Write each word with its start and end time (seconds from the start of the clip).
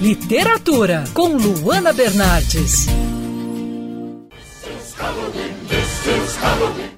Literatura, 0.00 1.04
com 1.14 1.36
Luana 1.36 1.92
Bernardes. 1.92 2.86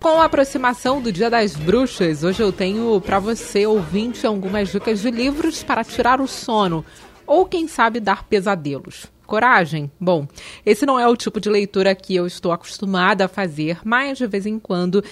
Com 0.00 0.20
a 0.20 0.24
aproximação 0.24 1.00
do 1.00 1.12
Dia 1.12 1.30
das 1.30 1.54
Bruxas, 1.54 2.24
hoje 2.24 2.42
eu 2.42 2.52
tenho 2.52 3.00
para 3.00 3.18
você, 3.18 3.66
ouvinte, 3.66 4.26
algumas 4.26 4.70
dicas 4.70 5.00
de 5.00 5.10
livros 5.10 5.62
para 5.62 5.84
tirar 5.84 6.20
o 6.20 6.26
sono 6.26 6.84
ou, 7.26 7.44
quem 7.44 7.68
sabe, 7.68 8.00
dar 8.00 8.24
pesadelos. 8.24 9.06
Coragem? 9.26 9.90
Bom, 10.00 10.26
esse 10.64 10.86
não 10.86 10.98
é 10.98 11.06
o 11.06 11.16
tipo 11.16 11.40
de 11.40 11.48
leitura 11.48 11.94
que 11.94 12.14
eu 12.14 12.26
estou 12.26 12.52
acostumada 12.52 13.24
a 13.24 13.28
fazer, 13.28 13.80
mas 13.84 14.18
de 14.18 14.26
vez 14.26 14.46
em 14.46 14.58
quando 14.58 15.02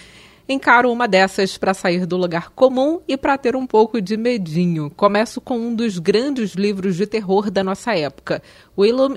encaro 0.49 0.91
uma 0.91 1.09
dessas 1.09 1.57
para 1.57 1.75
sair 1.75 2.07
do 2.07 2.17
lugar 2.17 2.51
comum 2.51 3.01
e 3.09 3.17
para 3.17 3.39
ter 3.39 3.57
um 3.57 3.67
pouco 3.67 4.01
de 4.01 4.17
medinho. 4.17 4.91
Começo 4.91 5.41
com 5.41 5.57
um 5.59 5.75
dos 5.75 5.99
grandes 5.99 6.53
livros 6.53 6.97
de 6.97 7.07
terror 7.07 7.51
da 7.51 7.65
nossa 7.65 7.97
época, 7.97 8.43
o 8.77 8.85
Ilum 8.85 9.15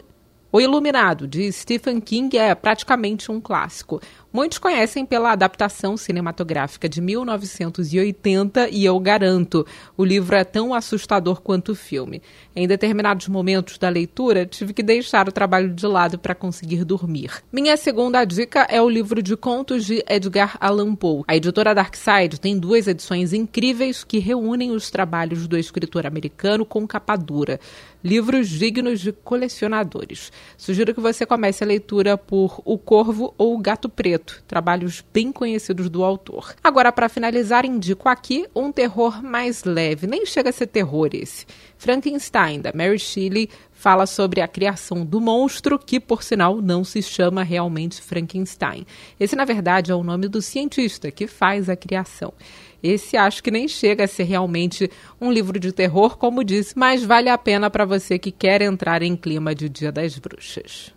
o 0.49 0.61
Iluminado, 0.61 1.27
de 1.27 1.51
Stephen 1.51 1.99
King, 1.99 2.37
é 2.37 2.55
praticamente 2.55 3.29
um 3.29 3.39
clássico. 3.39 4.01
Muitos 4.37 4.59
conhecem 4.59 5.03
pela 5.03 5.31
adaptação 5.31 5.97
cinematográfica 5.97 6.87
de 6.87 7.01
1980 7.01 8.69
e 8.69 8.85
eu 8.85 8.99
garanto, 8.99 9.65
o 9.97 10.05
livro 10.05 10.35
é 10.35 10.43
tão 10.43 10.75
assustador 10.75 11.41
quanto 11.41 11.71
o 11.71 11.75
filme. 11.75 12.21
Em 12.55 12.67
determinados 12.67 13.27
momentos 13.27 13.79
da 13.79 13.89
leitura, 13.89 14.45
tive 14.45 14.73
que 14.73 14.83
deixar 14.83 15.27
o 15.27 15.31
trabalho 15.31 15.73
de 15.73 15.87
lado 15.87 16.19
para 16.19 16.35
conseguir 16.35 16.85
dormir. 16.85 17.31
Minha 17.51 17.75
segunda 17.75 18.23
dica 18.25 18.67
é 18.69 18.79
o 18.79 18.87
livro 18.87 19.23
de 19.23 19.35
contos 19.35 19.83
de 19.83 20.05
Edgar 20.07 20.55
Allan 20.61 20.93
Poe. 20.93 21.23
A 21.27 21.35
editora 21.35 21.73
Darkside 21.73 22.39
tem 22.39 22.59
duas 22.59 22.85
edições 22.85 23.33
incríveis 23.33 24.03
que 24.03 24.19
reúnem 24.19 24.69
os 24.69 24.91
trabalhos 24.91 25.47
do 25.47 25.57
escritor 25.57 26.05
americano 26.05 26.63
com 26.63 26.85
capa 26.85 27.15
dura. 27.15 27.59
Livros 28.03 28.47
dignos 28.49 29.01
de 29.01 29.11
colecionadores. 29.11 30.31
Sugiro 30.55 30.93
que 30.93 31.01
você 31.01 31.25
comece 31.25 31.63
a 31.63 31.67
leitura 31.67 32.15
por 32.15 32.61
O 32.63 32.77
Corvo 32.77 33.33
ou 33.35 33.55
O 33.55 33.57
Gato 33.57 33.89
Preto 33.89 34.26
trabalhos 34.47 35.03
bem 35.13 35.31
conhecidos 35.31 35.89
do 35.89 36.03
autor. 36.03 36.55
Agora, 36.63 36.91
para 36.91 37.09
finalizar, 37.09 37.65
indico 37.65 38.09
aqui 38.09 38.45
um 38.55 38.71
terror 38.71 39.23
mais 39.23 39.63
leve, 39.63 40.07
nem 40.07 40.25
chega 40.25 40.49
a 40.49 40.53
ser 40.53 40.67
terror 40.67 41.09
esse. 41.13 41.45
Frankenstein, 41.77 42.61
da 42.61 42.71
Mary 42.73 42.97
Shelley, 42.99 43.49
fala 43.71 44.05
sobre 44.05 44.41
a 44.41 44.47
criação 44.47 45.05
do 45.05 45.21
monstro, 45.21 45.77
que, 45.77 45.99
por 45.99 46.23
sinal, 46.23 46.61
não 46.61 46.83
se 46.83 47.01
chama 47.01 47.43
realmente 47.43 48.01
Frankenstein. 48.01 48.85
Esse, 49.19 49.35
na 49.35 49.45
verdade, 49.45 49.91
é 49.91 49.95
o 49.95 50.03
nome 50.03 50.27
do 50.27 50.41
cientista 50.41 51.11
que 51.11 51.27
faz 51.27 51.69
a 51.69 51.75
criação. 51.75 52.33
Esse 52.81 53.17
acho 53.17 53.43
que 53.43 53.51
nem 53.51 53.67
chega 53.67 54.03
a 54.03 54.07
ser 54.07 54.23
realmente 54.23 54.89
um 55.19 55.31
livro 55.31 55.59
de 55.59 55.71
terror, 55.71 56.17
como 56.17 56.43
disse, 56.43 56.77
mas 56.77 57.03
vale 57.03 57.29
a 57.29 57.37
pena 57.37 57.69
para 57.69 57.85
você 57.85 58.17
que 58.17 58.31
quer 58.31 58.61
entrar 58.61 59.01
em 59.01 59.15
clima 59.15 59.53
de 59.53 59.69
Dia 59.69 59.91
das 59.91 60.17
Bruxas. 60.17 60.96